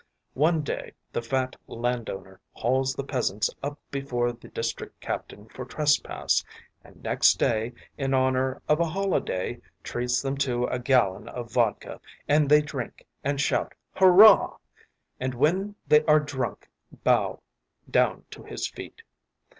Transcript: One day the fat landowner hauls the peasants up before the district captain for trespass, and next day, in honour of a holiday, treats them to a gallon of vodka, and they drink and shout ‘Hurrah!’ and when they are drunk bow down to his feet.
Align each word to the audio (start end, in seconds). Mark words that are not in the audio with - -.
One 0.33 0.63
day 0.63 0.93
the 1.13 1.21
fat 1.21 1.55
landowner 1.67 2.39
hauls 2.53 2.95
the 2.95 3.03
peasants 3.03 3.51
up 3.61 3.77
before 3.91 4.31
the 4.33 4.47
district 4.47 4.99
captain 4.99 5.47
for 5.47 5.63
trespass, 5.63 6.43
and 6.83 7.03
next 7.03 7.37
day, 7.37 7.73
in 7.99 8.15
honour 8.15 8.63
of 8.67 8.79
a 8.79 8.85
holiday, 8.89 9.61
treats 9.83 10.19
them 10.23 10.37
to 10.37 10.65
a 10.65 10.79
gallon 10.79 11.27
of 11.29 11.51
vodka, 11.51 12.01
and 12.27 12.49
they 12.49 12.63
drink 12.63 13.05
and 13.23 13.39
shout 13.39 13.73
‘Hurrah!’ 13.93 14.57
and 15.19 15.35
when 15.35 15.75
they 15.87 16.03
are 16.05 16.19
drunk 16.19 16.67
bow 17.03 17.43
down 17.87 18.25
to 18.31 18.41
his 18.41 18.65
feet. 18.67 19.03